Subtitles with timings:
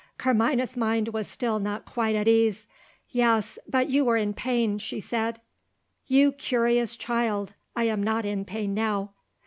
[0.17, 2.65] Carmina's mind was still not quite at ease.
[3.09, 5.39] "Yes but you were in pain," she said.
[6.07, 7.53] "You curious child!
[7.75, 9.11] I am not in pain now."